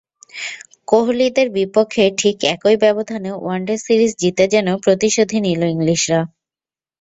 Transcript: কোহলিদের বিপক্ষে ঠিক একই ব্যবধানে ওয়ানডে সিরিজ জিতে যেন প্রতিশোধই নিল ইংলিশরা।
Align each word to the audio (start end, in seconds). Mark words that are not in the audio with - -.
কোহলিদের 0.87 1.47
বিপক্ষে 1.57 2.03
ঠিক 2.19 2.37
একই 2.53 2.75
ব্যবধানে 2.83 3.31
ওয়ানডে 3.35 3.75
সিরিজ 3.85 4.11
জিতে 4.21 4.43
যেন 4.53 4.67
প্রতিশোধই 4.83 5.39
নিল 5.45 5.61
ইংলিশরা। 5.73 6.19